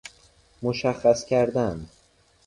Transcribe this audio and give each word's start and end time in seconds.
مشخص 0.63 1.25
کردن 1.25 1.89